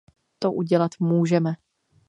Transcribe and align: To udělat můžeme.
To 0.39 0.51
udělat 0.53 0.91
můžeme. 0.99 1.55